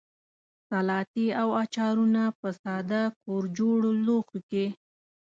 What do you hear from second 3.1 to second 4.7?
کورجوړو لوښیو کې.